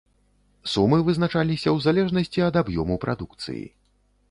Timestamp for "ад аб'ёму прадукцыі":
2.49-3.63